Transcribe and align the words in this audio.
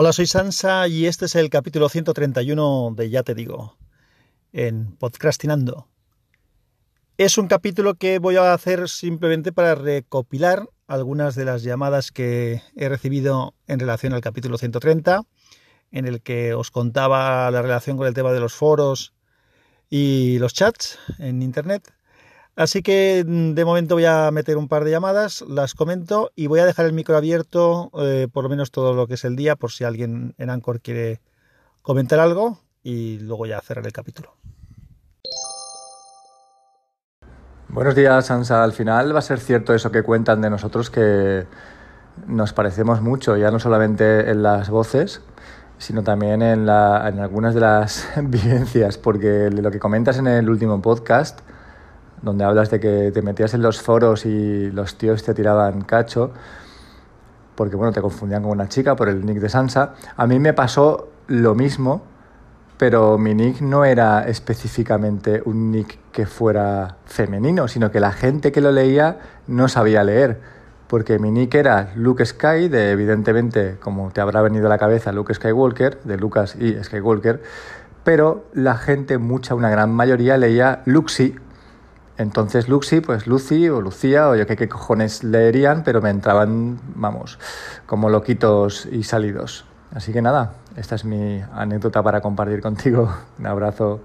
Hola, 0.00 0.12
soy 0.12 0.28
Sansa 0.28 0.86
y 0.86 1.06
este 1.06 1.24
es 1.24 1.34
el 1.34 1.50
capítulo 1.50 1.88
131 1.88 2.94
de 2.94 3.10
Ya 3.10 3.24
te 3.24 3.34
digo, 3.34 3.76
en 4.52 4.94
Podcastinando. 4.94 5.88
Es 7.16 7.36
un 7.36 7.48
capítulo 7.48 7.94
que 7.94 8.20
voy 8.20 8.36
a 8.36 8.54
hacer 8.54 8.88
simplemente 8.88 9.50
para 9.50 9.74
recopilar 9.74 10.68
algunas 10.86 11.34
de 11.34 11.46
las 11.46 11.64
llamadas 11.64 12.12
que 12.12 12.62
he 12.76 12.88
recibido 12.88 13.56
en 13.66 13.80
relación 13.80 14.12
al 14.12 14.20
capítulo 14.20 14.56
130, 14.56 15.22
en 15.90 16.06
el 16.06 16.22
que 16.22 16.54
os 16.54 16.70
contaba 16.70 17.50
la 17.50 17.60
relación 17.60 17.96
con 17.96 18.06
el 18.06 18.14
tema 18.14 18.30
de 18.30 18.38
los 18.38 18.54
foros 18.54 19.14
y 19.90 20.38
los 20.38 20.54
chats 20.54 20.96
en 21.18 21.42
Internet. 21.42 21.92
Así 22.58 22.82
que 22.82 23.24
mm, 23.24 23.54
de 23.54 23.64
momento 23.64 23.94
voy 23.94 24.06
a 24.06 24.32
meter 24.32 24.56
un 24.56 24.66
par 24.66 24.82
de 24.82 24.90
llamadas, 24.90 25.42
las 25.42 25.74
comento 25.74 26.32
y 26.34 26.48
voy 26.48 26.58
a 26.58 26.66
dejar 26.66 26.86
el 26.86 26.92
micro 26.92 27.16
abierto 27.16 27.92
eh, 28.00 28.26
por 28.32 28.42
lo 28.42 28.50
menos 28.50 28.72
todo 28.72 28.94
lo 28.94 29.06
que 29.06 29.14
es 29.14 29.24
el 29.24 29.36
día 29.36 29.54
por 29.54 29.70
si 29.70 29.84
alguien 29.84 30.34
en 30.38 30.50
Anchor 30.50 30.80
quiere 30.80 31.20
comentar 31.82 32.18
algo 32.18 32.58
y 32.82 33.20
luego 33.20 33.46
ya 33.46 33.60
cerrar 33.60 33.86
el 33.86 33.92
capítulo. 33.92 34.34
Buenos 37.68 37.94
días, 37.94 38.26
Sansa. 38.26 38.64
Al 38.64 38.72
final 38.72 39.14
va 39.14 39.20
a 39.20 39.22
ser 39.22 39.38
cierto 39.38 39.72
eso 39.72 39.92
que 39.92 40.02
cuentan 40.02 40.40
de 40.40 40.50
nosotros 40.50 40.90
que 40.90 41.46
nos 42.26 42.52
parecemos 42.52 43.00
mucho, 43.00 43.36
ya 43.36 43.52
no 43.52 43.60
solamente 43.60 44.30
en 44.30 44.42
las 44.42 44.68
voces, 44.68 45.22
sino 45.78 46.02
también 46.02 46.42
en, 46.42 46.66
la, 46.66 47.08
en 47.08 47.20
algunas 47.20 47.54
de 47.54 47.60
las 47.60 48.08
vivencias, 48.20 48.98
porque 48.98 49.48
lo 49.48 49.70
que 49.70 49.78
comentas 49.78 50.18
en 50.18 50.26
el 50.26 50.50
último 50.50 50.82
podcast 50.82 51.38
donde 52.22 52.44
hablas 52.44 52.70
de 52.70 52.80
que 52.80 53.10
te 53.12 53.22
metías 53.22 53.54
en 53.54 53.62
los 53.62 53.80
foros 53.80 54.26
y 54.26 54.70
los 54.70 54.96
tíos 54.96 55.22
te 55.22 55.34
tiraban 55.34 55.82
cacho, 55.82 56.32
porque 57.54 57.76
bueno, 57.76 57.92
te 57.92 58.00
confundían 58.00 58.42
con 58.42 58.52
una 58.52 58.68
chica 58.68 58.96
por 58.96 59.08
el 59.08 59.24
nick 59.24 59.38
de 59.38 59.48
Sansa. 59.48 59.94
A 60.16 60.26
mí 60.26 60.38
me 60.38 60.52
pasó 60.52 61.08
lo 61.26 61.54
mismo, 61.54 62.02
pero 62.76 63.18
mi 63.18 63.34
nick 63.34 63.60
no 63.60 63.84
era 63.84 64.28
específicamente 64.28 65.42
un 65.44 65.72
nick 65.72 65.98
que 66.12 66.26
fuera 66.26 66.96
femenino, 67.06 67.66
sino 67.68 67.90
que 67.90 68.00
la 68.00 68.12
gente 68.12 68.52
que 68.52 68.60
lo 68.60 68.70
leía 68.70 69.18
no 69.48 69.68
sabía 69.68 70.04
leer, 70.04 70.40
porque 70.86 71.18
mi 71.18 71.30
nick 71.30 71.54
era 71.54 71.92
Luke 71.96 72.24
Sky, 72.24 72.68
de 72.68 72.92
evidentemente, 72.92 73.76
como 73.80 74.10
te 74.10 74.20
habrá 74.20 74.40
venido 74.42 74.66
a 74.66 74.68
la 74.68 74.78
cabeza, 74.78 75.12
Luke 75.12 75.34
Skywalker, 75.34 76.00
de 76.02 76.16
Lucas 76.16 76.54
y 76.54 76.82
Skywalker, 76.82 77.42
pero 78.04 78.46
la 78.54 78.76
gente, 78.76 79.18
mucha, 79.18 79.54
una 79.54 79.68
gran 79.68 79.92
mayoría, 79.92 80.36
leía 80.36 80.82
Luxi 80.86 81.34
entonces 82.18 82.68
Luxi, 82.68 83.00
pues 83.00 83.26
Lucy 83.26 83.68
o 83.68 83.80
Lucía 83.80 84.28
o 84.28 84.36
yo 84.36 84.46
qué, 84.46 84.56
qué 84.56 84.68
cojones 84.68 85.22
leerían, 85.22 85.84
pero 85.84 86.02
me 86.02 86.10
entraban, 86.10 86.78
vamos, 86.94 87.38
como 87.86 88.10
loquitos 88.10 88.86
y 88.86 89.04
salidos. 89.04 89.64
Así 89.94 90.12
que 90.12 90.20
nada, 90.20 90.54
esta 90.76 90.96
es 90.96 91.04
mi 91.04 91.40
anécdota 91.54 92.02
para 92.02 92.20
compartir 92.20 92.60
contigo. 92.60 93.08
Un 93.38 93.46
abrazo. 93.46 94.00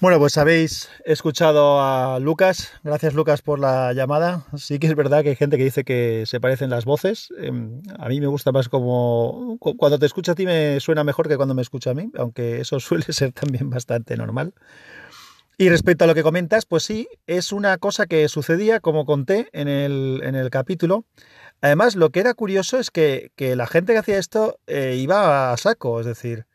Bueno, 0.00 0.20
pues 0.20 0.38
habéis 0.38 0.88
escuchado 1.04 1.80
a 1.80 2.20
Lucas. 2.20 2.72
Gracias, 2.84 3.14
Lucas, 3.14 3.42
por 3.42 3.58
la 3.58 3.92
llamada. 3.92 4.46
Sí 4.56 4.78
que 4.78 4.86
es 4.86 4.94
verdad 4.94 5.24
que 5.24 5.30
hay 5.30 5.36
gente 5.36 5.56
que 5.56 5.64
dice 5.64 5.82
que 5.82 6.22
se 6.24 6.38
parecen 6.38 6.70
las 6.70 6.84
voces. 6.84 7.30
Em, 7.36 7.82
a 7.98 8.08
mí 8.08 8.20
me 8.20 8.28
gusta 8.28 8.52
más 8.52 8.68
como... 8.68 9.58
Cuando 9.58 9.98
te 9.98 10.06
escucha 10.06 10.32
a 10.32 10.34
ti 10.36 10.46
me 10.46 10.78
suena 10.78 11.02
mejor 11.02 11.26
que 11.26 11.36
cuando 11.36 11.56
me 11.56 11.62
escucha 11.62 11.90
a 11.90 11.94
mí, 11.94 12.12
aunque 12.16 12.60
eso 12.60 12.78
suele 12.80 13.06
ser 13.12 13.32
también 13.32 13.70
bastante 13.70 14.16
normal. 14.16 14.54
Y 15.56 15.68
respecto 15.68 16.04
a 16.04 16.06
lo 16.06 16.14
que 16.14 16.22
comentas, 16.22 16.64
pues 16.64 16.84
sí, 16.84 17.08
es 17.26 17.50
una 17.50 17.76
cosa 17.78 18.06
que 18.06 18.28
sucedía, 18.28 18.78
como 18.78 19.04
conté 19.04 19.48
en 19.52 19.66
el, 19.66 20.20
en 20.22 20.36
el 20.36 20.50
capítulo. 20.50 21.06
Además, 21.60 21.96
lo 21.96 22.10
que 22.10 22.20
era 22.20 22.34
curioso 22.34 22.78
es 22.78 22.92
que, 22.92 23.32
la 23.36 23.66
gente 23.66 23.94
que 23.94 23.98
hacía 23.98 24.18
esto 24.18 24.60
eh, 24.68 24.96
iba 24.96 25.52
a 25.52 25.56
saco, 25.56 25.98
es 25.98 26.06
decir, 26.06 26.46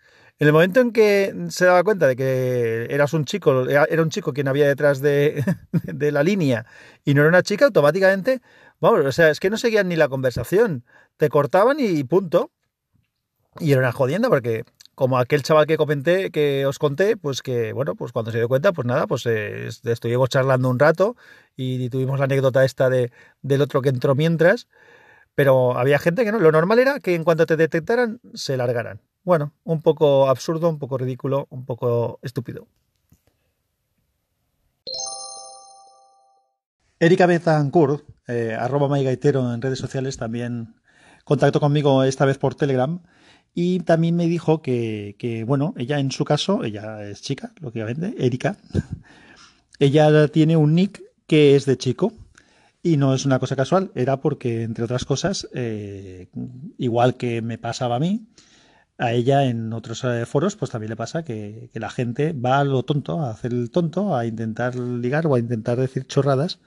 en 0.44 0.48
el 0.48 0.54
momento 0.54 0.82
en 0.82 0.92
que 0.92 1.34
se 1.48 1.64
daba 1.64 1.86
cuenta 1.86 2.06
de 2.06 2.18
que 2.18 2.88
eras 2.90 3.14
un 3.14 3.24
chico, 3.24 3.66
era 3.70 4.02
un 4.02 4.10
chico 4.10 4.34
quien 4.34 4.50
había 4.50 4.68
detrás 4.68 5.00
de, 5.02 5.42
la 6.12 6.22
línea 6.22 6.66
y 7.06 7.14
no 7.14 7.22
era 7.22 7.30
una 7.30 7.44
chica, 7.44 7.64
automáticamente, 7.66 8.42
vamos, 8.82 9.06
o 9.06 9.12
sea, 9.14 9.30
es 9.30 9.40
que 9.40 9.50
no 9.50 9.56
seguían 9.56 9.88
ni 9.88 9.96
la 9.96 10.10
conversación, 10.10 10.84
te 11.16 11.30
cortaban 11.30 11.78
y 11.80 12.04
punto. 12.04 12.52
Y 13.60 13.72
era 13.72 13.80
una 13.80 13.94
jodienda 13.94 14.28
porque 14.28 14.66
como 14.96 15.18
aquel 15.18 15.44
chaval 15.44 15.66
que 15.66 15.78
comenté, 15.78 16.30
que 16.30 16.66
os 16.66 16.78
conté, 16.78 17.16
pues 17.16 17.42
que, 17.42 17.72
bueno, 17.72 17.96
pues 17.96 18.12
cuando 18.12 18.32
se 18.32 18.40
dio 18.40 18.50
cuenta, 18.50 18.74
pues 18.74 18.86
nada, 18.86 19.08
pues 19.08 19.26
eh, 19.26 19.70
estuvimos 19.86 20.28
charlando 20.28 20.70
un 20.70 20.78
rato 20.78 21.16
y 21.56 21.90
tuvimos 21.90 22.20
la 22.20 22.26
anécdota 22.26 22.66
esta 22.66 22.90
de, 22.90 23.14
del 23.42 23.62
otro 23.62 23.82
que 23.82 23.90
entró 23.90 24.14
mientras, 24.14 24.68
pero 25.36 25.78
había 25.78 26.00
gente 26.00 26.26
que 26.26 26.34
no, 26.34 26.40
lo 26.40 26.52
normal 26.52 26.80
era 26.80 27.00
que 27.00 27.16
en 27.16 27.24
cuanto 27.24 27.46
te 27.46 27.56
detectaran, 27.56 28.20
se 28.34 28.58
largaran. 28.58 29.00
Bueno, 29.24 29.54
un 29.64 29.82
poco 29.82 30.30
absurdo, 30.30 30.70
un 30.70 30.80
poco 30.80 30.98
ridículo, 30.98 31.48
un 31.50 31.66
poco 31.66 32.20
estúpido. 32.22 32.68
Erika 37.00 37.26
Betancourt, 37.26 38.04
eh, 38.28 38.56
arroba 38.58 38.88
Maigaitero 38.88 39.54
en 39.54 39.62
redes 39.62 39.80
sociales, 39.80 40.18
también 40.18 40.76
contactó 41.24 41.60
conmigo 41.60 42.04
esta 42.04 42.26
vez 42.26 42.38
por 42.38 42.56
Telegram 42.56 43.02
y 43.54 43.80
también 43.82 44.16
me 44.16 44.28
dijo 44.28 44.62
que, 44.62 45.16
que, 45.20 45.44
bueno, 45.44 45.74
ella 45.78 46.00
en 46.00 46.12
su 46.12 46.26
caso, 46.26 46.64
ella 46.64 47.04
es 47.04 47.22
chica, 47.22 47.54
lógicamente, 47.62 48.16
Erika, 48.18 48.58
ella 49.80 50.28
tiene 50.30 50.58
un 50.58 50.76
nick 50.76 51.02
que 51.28 51.56
es 51.56 51.66
de 51.66 51.78
chico 51.78 52.14
y 52.82 52.98
no 52.98 53.14
es 53.14 53.26
una 53.26 53.40
cosa 53.40 53.56
casual, 53.56 53.92
era 53.96 54.20
porque, 54.20 54.64
entre 54.64 54.84
otras 54.84 55.06
cosas, 55.06 55.48
eh, 55.54 56.28
igual 56.78 57.16
que 57.16 57.42
me 57.42 57.58
pasaba 57.58 57.96
a 57.96 58.00
mí, 58.00 58.28
a 58.98 59.12
ella 59.12 59.46
en 59.46 59.74
otros 59.74 60.04
eh, 60.04 60.26
foros 60.26 60.56
pues 60.56 60.72
también 60.72 60.90
le 60.90 60.96
pasa 60.96 61.24
que, 61.24 61.70
la 61.74 61.90
gente 61.90 62.34
va 62.34 62.60
a 62.60 62.64
lo 62.64 62.84
tonto, 62.84 63.22
a 63.22 63.32
hacer 63.32 63.54
el 63.54 63.72
tonto, 63.72 64.16
a 64.16 64.26
intentar 64.26 64.76
ligar 64.76 65.28
o 65.28 65.36
a 65.36 65.40
intentar 65.40 65.80
decir 65.80 66.06
chorradas, 66.08 66.60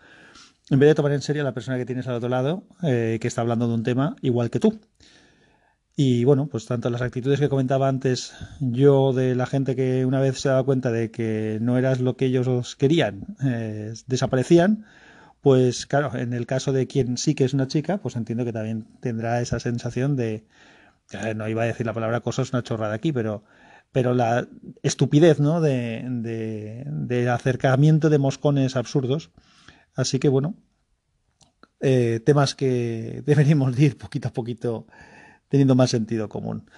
en 0.70 0.78
vez 0.80 0.88
de 0.88 0.94
tomar 0.94 1.12
en 1.12 1.22
serio 1.22 1.42
a 1.42 1.44
la 1.44 1.54
persona 1.54 1.78
que 1.78 1.86
tienes 1.86 2.08
al 2.08 2.16
otro 2.16 2.28
lado, 2.28 2.64
eh, 2.82 3.18
que 3.20 3.28
está 3.28 3.42
hablando 3.42 3.68
de 3.68 3.74
un 3.74 3.82
tema 3.84 4.16
igual 4.22 4.50
que 4.50 4.60
tú. 4.60 4.80
Y 5.98 6.24
bueno, 6.24 6.46
pues 6.48 6.66
tanto 6.66 6.90
las 6.90 7.00
actitudes 7.00 7.40
que 7.40 7.48
comentaba 7.48 7.88
antes 7.88 8.34
yo 8.60 9.14
de 9.14 9.34
la 9.34 9.46
gente 9.46 9.74
que 9.74 10.04
una 10.04 10.20
vez 10.20 10.38
se 10.40 10.50
daba 10.50 10.62
cuenta 10.64 10.92
de 10.92 11.10
que 11.10 11.58
no 11.62 11.78
eras 11.78 12.00
lo 12.00 12.16
que 12.16 12.26
ellos 12.26 12.76
querían, 12.76 13.36
eh, 13.42 13.94
desaparecían, 14.06 14.84
pues 15.40 15.86
claro, 15.86 16.14
en 16.18 16.34
el 16.34 16.46
caso 16.46 16.72
de 16.72 16.86
quien 16.86 17.16
sí 17.16 17.34
que 17.34 17.44
es 17.44 17.54
una 17.54 17.66
chica, 17.68 17.98
pues 17.98 18.16
entiendo 18.16 18.44
que 18.44 18.52
también 18.52 18.86
tendrá 19.00 19.40
esa 19.40 19.58
sensación 19.58 20.16
de, 20.16 20.44
no 21.12 21.48
iba 21.48 21.62
a 21.62 21.66
decir 21.66 21.86
la 21.86 21.92
palabra 21.92 22.20
cosa, 22.20 22.42
es 22.42 22.52
una 22.52 22.62
chorrada 22.62 22.94
aquí, 22.94 23.12
pero, 23.12 23.44
pero 23.92 24.14
la 24.14 24.48
estupidez 24.82 25.40
¿no? 25.40 25.60
de, 25.60 26.04
de, 26.06 27.30
acercamiento 27.30 28.10
de 28.10 28.18
moscones 28.18 28.76
absurdos. 28.76 29.30
Así 29.94 30.18
que 30.18 30.28
bueno, 30.28 30.56
eh, 31.80 32.20
temas 32.24 32.54
que 32.54 33.22
deberíamos 33.26 33.78
ir 33.78 33.96
poquito 33.96 34.28
a 34.28 34.32
poquito 34.32 34.86
teniendo 35.48 35.74
más 35.74 35.90
sentido 35.90 36.28
común. 36.28 36.68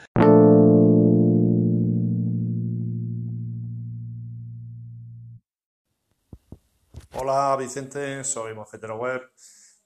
Hola 7.14 7.56
Vicente, 7.58 8.22
soy 8.24 8.54
Mosquetero 8.54 8.96
Web. 8.96 9.22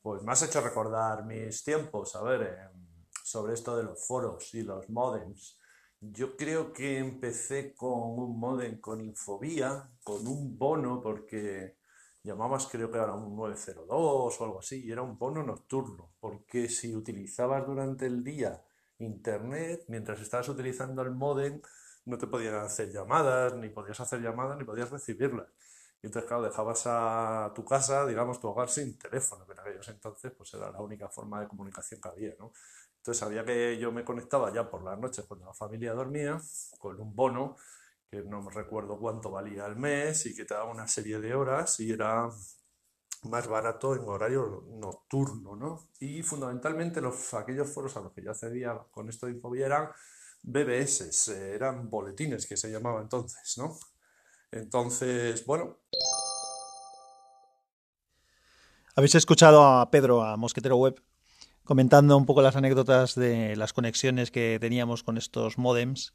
Pues 0.02 0.22
me 0.22 0.32
has 0.32 0.42
hecho 0.42 0.60
recordar 0.60 1.24
mis 1.24 1.62
tiempos. 1.62 2.14
A 2.16 2.22
ver, 2.22 2.42
eh, 2.42 2.81
sobre 3.32 3.54
esto 3.54 3.74
de 3.76 3.84
los 3.84 4.06
foros 4.06 4.52
y 4.54 4.62
los 4.62 4.90
modems. 4.90 5.58
Yo 6.00 6.36
creo 6.36 6.72
que 6.72 6.98
empecé 6.98 7.74
con 7.74 8.18
un 8.18 8.38
modem 8.38 8.78
con 8.78 9.00
Infobía, 9.00 9.90
con 10.04 10.26
un 10.26 10.58
bono, 10.58 11.00
porque 11.00 11.78
llamabas 12.22 12.66
creo 12.66 12.90
que 12.90 12.98
era 12.98 13.14
un 13.14 13.34
902 13.34 14.40
o 14.40 14.44
algo 14.44 14.58
así, 14.58 14.84
y 14.84 14.92
era 14.92 15.00
un 15.00 15.16
bono 15.16 15.42
nocturno, 15.42 16.12
porque 16.20 16.68
si 16.68 16.94
utilizabas 16.94 17.66
durante 17.66 18.04
el 18.06 18.22
día 18.22 18.62
internet, 18.98 19.84
mientras 19.88 20.20
estabas 20.20 20.48
utilizando 20.50 21.00
el 21.02 21.12
modem, 21.12 21.60
no 22.04 22.18
te 22.18 22.26
podían 22.26 22.56
hacer 22.56 22.90
llamadas, 22.92 23.54
ni 23.56 23.70
podías 23.70 24.00
hacer 24.00 24.20
llamadas, 24.20 24.58
ni 24.58 24.64
podías 24.64 24.90
recibirlas. 24.90 25.48
Y 26.02 26.06
entonces, 26.06 26.28
claro, 26.28 26.42
dejabas 26.42 26.82
a 26.86 27.52
tu 27.54 27.64
casa, 27.64 28.04
digamos, 28.06 28.40
tu 28.40 28.48
hogar 28.48 28.68
sin 28.68 28.98
teléfono, 28.98 29.46
que 29.46 29.52
en 29.52 29.60
aquellos 29.60 29.88
entonces 29.88 30.32
pues 30.36 30.52
era 30.52 30.70
la 30.70 30.80
única 30.80 31.08
forma 31.08 31.40
de 31.40 31.48
comunicación 31.48 32.00
que 32.00 32.08
había, 32.08 32.34
¿no? 32.38 32.52
Entonces 33.02 33.18
sabía 33.18 33.44
que 33.44 33.76
yo 33.78 33.90
me 33.90 34.04
conectaba 34.04 34.52
ya 34.54 34.70
por 34.70 34.84
las 34.84 34.96
noches 34.96 35.24
cuando 35.26 35.46
la 35.46 35.52
familia 35.52 35.92
dormía 35.92 36.40
con 36.78 37.00
un 37.00 37.16
bono 37.16 37.56
que 38.08 38.22
no 38.22 38.42
me 38.42 38.52
recuerdo 38.52 38.96
cuánto 38.96 39.28
valía 39.28 39.64
al 39.64 39.74
mes 39.74 40.24
y 40.26 40.36
que 40.36 40.44
te 40.44 40.54
daba 40.54 40.70
una 40.70 40.86
serie 40.86 41.18
de 41.18 41.34
horas 41.34 41.80
y 41.80 41.90
era 41.90 42.30
más 43.24 43.48
barato 43.48 43.96
en 43.96 44.08
horario 44.08 44.68
nocturno, 44.68 45.56
¿no? 45.56 45.88
Y 45.98 46.22
fundamentalmente 46.22 47.00
los, 47.00 47.34
aquellos 47.34 47.70
foros 47.70 47.96
a 47.96 48.00
los 48.02 48.12
que 48.12 48.22
yo 48.22 48.30
accedía 48.30 48.78
con 48.92 49.08
esto 49.08 49.26
de 49.26 49.32
Infobia 49.32 49.66
eran 49.66 49.88
BBS, 50.44 51.28
eran 51.28 51.90
boletines 51.90 52.46
que 52.46 52.56
se 52.56 52.70
llamaba 52.70 53.00
entonces, 53.00 53.58
¿no? 53.58 53.76
Entonces, 54.52 55.44
bueno. 55.44 55.78
Habéis 58.94 59.16
escuchado 59.16 59.64
a 59.64 59.90
Pedro, 59.90 60.22
a 60.22 60.36
Mosquetero 60.36 60.76
Web, 60.76 61.02
comentando 61.64 62.16
un 62.16 62.26
poco 62.26 62.42
las 62.42 62.56
anécdotas 62.56 63.14
de 63.14 63.56
las 63.56 63.72
conexiones 63.72 64.30
que 64.30 64.58
teníamos 64.60 65.02
con 65.02 65.16
estos 65.16 65.58
modems, 65.58 66.14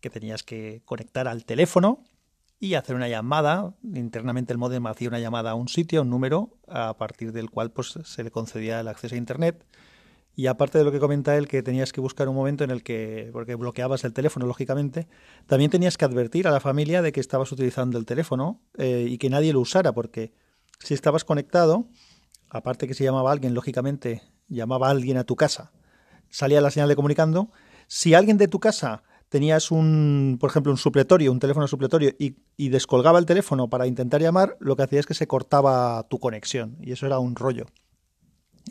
que 0.00 0.10
tenías 0.10 0.42
que 0.42 0.82
conectar 0.84 1.28
al 1.28 1.44
teléfono 1.44 2.04
y 2.58 2.74
hacer 2.74 2.94
una 2.94 3.08
llamada. 3.08 3.74
Internamente 3.82 4.52
el 4.52 4.58
modem 4.58 4.86
hacía 4.86 5.08
una 5.08 5.18
llamada 5.18 5.52
a 5.52 5.54
un 5.54 5.68
sitio, 5.68 6.02
un 6.02 6.10
número, 6.10 6.58
a 6.68 6.96
partir 6.96 7.32
del 7.32 7.50
cual 7.50 7.72
pues, 7.72 7.98
se 8.04 8.22
le 8.22 8.30
concedía 8.30 8.80
el 8.80 8.88
acceso 8.88 9.14
a 9.14 9.18
Internet. 9.18 9.66
Y 10.34 10.46
aparte 10.46 10.78
de 10.78 10.84
lo 10.84 10.92
que 10.92 10.98
comenta 10.98 11.36
él, 11.36 11.46
que 11.46 11.62
tenías 11.62 11.92
que 11.92 12.00
buscar 12.00 12.28
un 12.28 12.34
momento 12.34 12.64
en 12.64 12.70
el 12.70 12.82
que, 12.82 13.28
porque 13.32 13.54
bloqueabas 13.54 14.04
el 14.04 14.14
teléfono, 14.14 14.46
lógicamente, 14.46 15.06
también 15.46 15.70
tenías 15.70 15.98
que 15.98 16.06
advertir 16.06 16.48
a 16.48 16.50
la 16.50 16.60
familia 16.60 17.02
de 17.02 17.12
que 17.12 17.20
estabas 17.20 17.52
utilizando 17.52 17.98
el 17.98 18.06
teléfono 18.06 18.62
eh, 18.78 19.06
y 19.08 19.18
que 19.18 19.28
nadie 19.28 19.52
lo 19.52 19.60
usara, 19.60 19.92
porque 19.92 20.32
si 20.78 20.94
estabas 20.94 21.24
conectado, 21.24 21.86
aparte 22.48 22.86
que 22.86 22.94
se 22.94 23.04
llamaba 23.04 23.30
alguien, 23.30 23.52
lógicamente, 23.52 24.22
llamaba 24.54 24.88
a 24.88 24.90
alguien 24.90 25.16
a 25.16 25.24
tu 25.24 25.36
casa, 25.36 25.72
salía 26.30 26.60
la 26.60 26.70
señal 26.70 26.88
de 26.88 26.96
comunicando, 26.96 27.50
si 27.86 28.14
alguien 28.14 28.38
de 28.38 28.48
tu 28.48 28.60
casa 28.60 29.02
tenías 29.28 29.70
un, 29.70 30.36
por 30.38 30.50
ejemplo, 30.50 30.70
un 30.72 30.78
supletorio, 30.78 31.32
un 31.32 31.40
teléfono 31.40 31.66
supletorio 31.66 32.12
y, 32.18 32.68
descolgaba 32.68 33.18
el 33.18 33.26
teléfono 33.26 33.68
para 33.68 33.86
intentar 33.86 34.20
llamar, 34.20 34.56
lo 34.60 34.76
que 34.76 34.82
hacía 34.82 35.00
es 35.00 35.06
que 35.06 35.14
se 35.14 35.26
cortaba 35.26 36.06
tu 36.08 36.18
conexión 36.18 36.76
y 36.80 36.92
eso 36.92 37.06
era 37.06 37.18
un 37.18 37.34
rollo. 37.34 37.66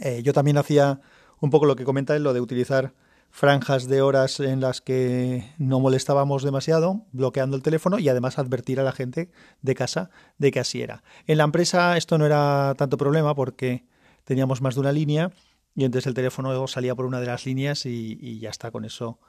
Eh, 0.01 0.22
yo 0.24 0.33
también 0.33 0.57
hacía 0.57 1.01
un 1.39 1.50
poco 1.50 1.66
lo 1.66 1.75
que 1.75 1.83
comenta 1.83 2.18
lo 2.19 2.33
de 2.33 2.42
utilizar 2.42 2.94
franjas 3.31 3.88
de 3.88 4.01
horas 4.01 4.39
en 4.39 4.60
las 4.60 4.81
que 4.81 5.51
no 5.57 5.80
molestábamos 5.80 6.44
demasiado, 6.44 7.06
bloqueando 7.12 7.56
el 7.56 7.63
teléfono 7.63 7.98
y 7.98 8.07
además 8.10 8.38
advertir 8.38 8.80
a 8.80 8.83
la 8.83 8.92
gente 8.92 9.31
de 9.62 9.74
casa 9.74 10.12
de 10.38 10.51
que 10.51 10.60
así 10.60 10.81
era. 10.81 11.04
En 11.25 11.39
la 11.39 11.45
empresa 11.45 11.98
esto 11.98 12.18
no 12.19 12.25
era 12.25 12.75
tanto 12.78 12.98
problema 12.98 13.33
porque 13.33 13.86
teníamos 14.25 14.62
más 14.62 14.75
de 14.75 14.81
una 14.81 14.92
línea 14.92 15.31
y 15.75 15.85
entonces 15.85 16.07
el 16.07 16.13
teléfono 16.13 16.68
salía 16.68 16.95
por 16.95 17.06
una 17.06 17.19
de 17.19 17.27
las 17.27 17.45
líneas 17.45 17.85
y, 17.85 18.39
ya 18.39 18.50
está, 18.50 18.71
con 18.71 18.85
eso 18.85 19.19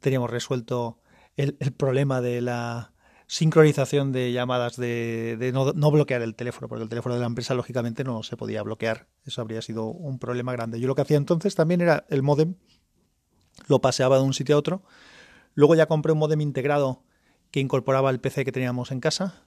teníamos 0.00 0.30
resuelto 0.30 0.98
el, 1.36 1.54
problema 1.76 2.20
de 2.20 2.40
la 2.40 2.92
sincronización 3.26 4.12
de 4.12 4.32
llamadas 4.32 4.76
de, 4.76 5.50
no, 5.52 5.72
no, 5.72 5.90
bloquear 5.90 6.22
el 6.22 6.34
teléfono, 6.34 6.68
porque 6.68 6.82
el 6.82 6.88
teléfono 6.88 7.14
de 7.14 7.20
la 7.20 7.26
empresa 7.26 7.54
lógicamente 7.54 8.04
no 8.04 8.22
se 8.22 8.36
podía 8.36 8.62
bloquear. 8.62 9.06
Eso 9.24 9.40
habría 9.40 9.62
sido 9.62 9.86
un 9.86 10.18
problema 10.18 10.52
grande. 10.52 10.78
Yo 10.78 10.88
lo 10.88 10.94
que 10.94 11.02
hacía 11.02 11.16
entonces 11.16 11.54
también 11.54 11.80
era 11.80 12.04
el 12.10 12.22
modem, 12.22 12.56
lo 13.66 13.80
paseaba 13.80 14.18
de 14.18 14.24
un 14.24 14.34
sitio 14.34 14.56
a 14.56 14.58
otro. 14.58 14.82
Luego 15.54 15.74
ya 15.74 15.86
compré 15.86 16.12
un 16.12 16.18
modem 16.18 16.40
integrado 16.40 17.02
que 17.50 17.60
incorporaba 17.60 18.10
el 18.10 18.20
PC 18.20 18.44
que 18.44 18.52
teníamos 18.52 18.90
en 18.90 19.00
casa 19.00 19.44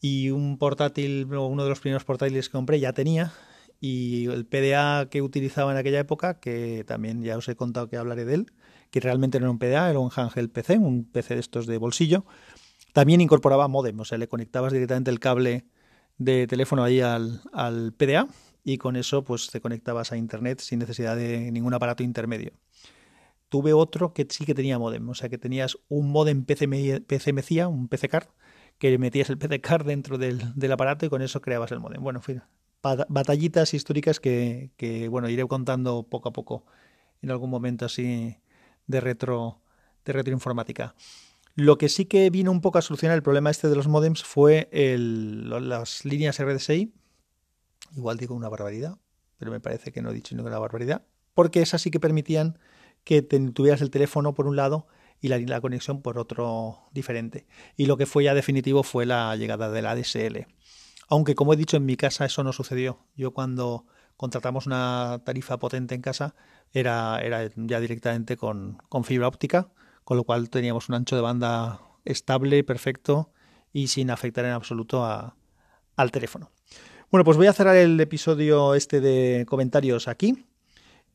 y 0.00 0.30
un 0.30 0.56
portátil, 0.56 1.26
uno 1.26 1.64
de 1.64 1.68
los 1.68 1.80
primeros 1.80 2.04
portátiles 2.04 2.48
que 2.48 2.52
compré 2.52 2.80
ya 2.80 2.92
tenía 2.92 3.32
y 3.80 4.26
el 4.26 4.46
PDA 4.46 5.08
que 5.10 5.22
utilizaba 5.22 5.72
en 5.72 5.78
aquella 5.78 6.00
época, 6.00 6.38
que 6.38 6.84
también 6.86 7.22
ya 7.22 7.36
os 7.38 7.48
he 7.48 7.56
contado 7.56 7.88
que 7.88 7.96
hablaré 7.96 8.24
de 8.26 8.34
él, 8.34 8.52
que 8.90 9.00
realmente 9.00 9.40
no 9.40 9.46
era 9.46 9.50
un 9.52 9.58
PDA, 9.58 9.90
era 9.90 9.98
un 9.98 10.10
Handheld 10.14 10.50
PC, 10.52 10.78
un 10.78 11.04
PC 11.04 11.34
de 11.34 11.40
estos 11.40 11.66
de 11.66 11.78
bolsillo, 11.78 12.26
también 12.92 13.20
incorporaba 13.20 13.68
modem, 13.68 13.98
o 14.00 14.04
sea, 14.04 14.18
le 14.18 14.28
conectabas 14.28 14.72
directamente 14.72 15.10
el 15.10 15.20
cable 15.20 15.64
de 16.18 16.46
teléfono 16.46 16.84
ahí 16.84 17.00
al, 17.00 17.40
al 17.52 17.94
PDA 17.94 18.28
y 18.64 18.78
con 18.78 18.96
eso 18.96 19.24
pues 19.24 19.50
te 19.50 19.60
conectabas 19.60 20.12
a 20.12 20.16
internet 20.16 20.60
sin 20.60 20.78
necesidad 20.80 21.16
de 21.16 21.50
ningún 21.50 21.72
aparato 21.72 22.02
intermedio. 22.02 22.52
Tuve 23.48 23.72
otro 23.72 24.12
que 24.12 24.26
sí 24.28 24.44
que 24.44 24.54
tenía 24.54 24.78
modem, 24.78 25.08
o 25.08 25.14
sea 25.14 25.28
que 25.28 25.38
tenías 25.38 25.78
un 25.88 26.10
modem 26.10 26.44
PCMCIA, 26.44 27.68
un 27.68 27.88
PC 27.88 28.08
card, 28.08 28.28
que 28.78 28.96
metías 28.98 29.30
el 29.30 29.38
PC 29.38 29.60
card 29.60 29.86
dentro 29.86 30.18
del, 30.18 30.52
del 30.54 30.72
aparato 30.72 31.06
y 31.06 31.08
con 31.08 31.22
eso 31.22 31.40
creabas 31.40 31.72
el 31.72 31.80
modem. 31.80 32.02
Bueno, 32.02 32.20
fin, 32.20 32.42
batallitas 32.82 33.74
históricas 33.74 34.20
que, 34.20 34.70
que, 34.76 35.08
bueno, 35.08 35.28
iré 35.28 35.46
contando 35.46 36.02
poco 36.04 36.30
a 36.30 36.32
poco 36.32 36.64
en 37.22 37.30
algún 37.30 37.50
momento 37.50 37.84
así 37.84 38.36
de 38.86 39.00
retro 39.00 39.60
de 40.04 40.12
retroinformática. 40.12 40.94
Lo 41.54 41.78
que 41.78 41.88
sí 41.88 42.06
que 42.06 42.30
vino 42.30 42.50
un 42.50 42.60
poco 42.60 42.78
a 42.78 42.82
solucionar 42.82 43.16
el 43.16 43.22
problema 43.22 43.50
este 43.50 43.68
de 43.68 43.76
los 43.76 43.88
modems 43.88 44.22
fue 44.22 44.68
las 44.72 46.04
líneas 46.04 46.42
RDSI. 46.42 46.94
Igual 47.96 48.18
digo 48.18 48.34
una 48.34 48.48
barbaridad, 48.48 48.98
pero 49.36 49.50
me 49.50 49.60
parece 49.60 49.92
que 49.92 50.00
no 50.00 50.10
he 50.10 50.14
dicho 50.14 50.34
ninguna 50.34 50.58
barbaridad. 50.58 51.02
Porque 51.34 51.60
esas 51.60 51.82
sí 51.82 51.90
que 51.90 52.00
permitían 52.00 52.58
que 53.04 53.22
tuvieras 53.22 53.80
el 53.80 53.90
teléfono 53.90 54.34
por 54.34 54.46
un 54.46 54.56
lado 54.56 54.86
y 55.20 55.28
la, 55.28 55.38
la, 55.38 55.60
conexión 55.60 56.02
por 56.02 56.18
otro 56.18 56.78
diferente. 56.92 57.46
Y 57.76 57.86
lo 57.86 57.96
que 57.96 58.06
fue 58.06 58.24
ya 58.24 58.34
definitivo 58.34 58.82
fue 58.82 59.06
la 59.06 59.34
llegada 59.36 59.70
de 59.70 59.82
la 59.82 59.90
ADSL. 59.90 60.46
Aunque, 61.10 61.34
como 61.34 61.52
he 61.52 61.56
dicho, 61.56 61.76
en 61.76 61.84
mi 61.84 61.96
casa 61.96 62.24
eso 62.24 62.44
no 62.44 62.52
sucedió. 62.52 63.00
Yo 63.16 63.32
cuando 63.32 63.84
contratamos 64.16 64.66
una 64.66 65.20
tarifa 65.24 65.58
potente 65.58 65.94
en 65.94 66.02
casa 66.02 66.34
era, 66.72 67.20
era 67.20 67.50
ya 67.56 67.80
directamente 67.80 68.36
con, 68.36 68.78
con 68.88 69.02
fibra 69.02 69.26
óptica, 69.26 69.68
con 70.04 70.16
lo 70.16 70.24
cual 70.24 70.50
teníamos 70.50 70.88
un 70.88 70.94
ancho 70.94 71.16
de 71.16 71.22
banda 71.22 71.80
estable, 72.04 72.62
perfecto 72.64 73.32
y 73.72 73.88
sin 73.88 74.10
afectar 74.10 74.44
en 74.44 74.52
absoluto 74.52 75.04
a, 75.04 75.36
al 75.96 76.12
teléfono. 76.12 76.50
Bueno, 77.10 77.24
pues 77.24 77.36
voy 77.36 77.48
a 77.48 77.52
cerrar 77.52 77.76
el 77.76 78.00
episodio 78.00 78.74
este 78.76 79.00
de 79.00 79.46
comentarios 79.48 80.06
aquí. 80.06 80.46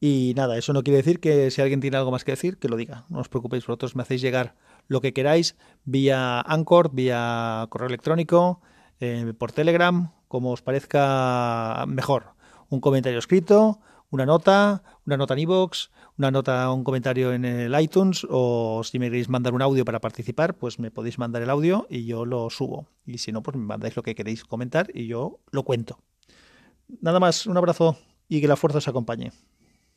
Y 0.02 0.34
nada, 0.36 0.58
eso 0.58 0.74
no 0.74 0.84
quiere 0.84 0.98
decir 0.98 1.22
que 1.22 1.52
si 1.52 1.62
alguien 1.62 1.80
tiene 1.80 1.96
algo 1.96 2.12
más 2.12 2.26
que 2.26 2.34
decir, 2.34 2.58
que 2.58 2.68
lo 2.68 2.76
diga. 2.76 3.06
No 3.08 3.20
os 3.20 3.30
preocupéis, 3.30 3.66
vosotros 3.66 3.96
me 3.96 4.04
hacéis 4.04 4.22
llegar 4.22 4.56
lo 4.88 5.00
que 5.00 5.14
queráis 5.14 5.56
vía 5.86 6.42
Anchor, 6.42 6.92
vía 6.94 7.66
correo 7.70 7.88
electrónico, 7.88 8.62
eh, 9.00 9.34
por 9.38 9.52
Telegram, 9.52 10.12
como 10.28 10.52
os 10.52 10.62
parezca 10.62 11.86
mejor. 11.88 12.34
Un 12.70 12.80
comentario 12.80 13.20
escrito, 13.20 13.80
una 14.10 14.26
nota, 14.26 14.84
una 15.06 15.18
nota 15.18 15.34
en 15.34 15.40
iVoox, 15.42 15.90
una 16.18 16.32
nota, 16.32 16.72
un 16.72 16.84
comentario 16.84 17.34
en 17.34 17.46
el 17.46 17.80
iTunes 17.80 18.26
o 18.30 18.82
si 18.84 19.00
me 19.00 19.08
queréis 19.08 19.30
mandar 19.30 19.54
un 19.54 19.62
audio 19.62 19.84
para 19.86 20.00
participar, 20.00 20.56
pues 20.56 20.80
me 20.80 20.92
podéis 20.92 21.20
mandar 21.20 21.42
el 21.42 21.50
audio 21.50 21.88
y 21.90 22.06
yo 22.06 22.26
lo 22.26 22.50
subo. 22.50 22.88
Y 23.06 23.18
si 23.18 23.32
no, 23.32 23.44
pues 23.44 23.58
me 23.58 23.66
mandáis 23.66 23.96
lo 23.96 24.04
que 24.04 24.16
queréis 24.16 24.46
comentar 24.46 24.90
y 24.94 25.08
yo 25.08 25.40
lo 25.52 25.64
cuento. 25.64 26.00
Nada 27.02 27.20
más, 27.20 27.46
un 27.48 27.58
abrazo 27.58 27.98
y 28.30 28.42
que 28.42 28.48
la 28.48 28.56
fuerza 28.56 28.78
os 28.78 28.88
acompañe. 28.88 29.32